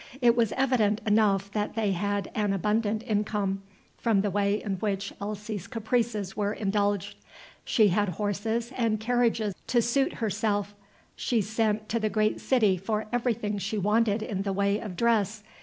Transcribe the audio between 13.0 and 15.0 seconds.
everything she wanted in the way of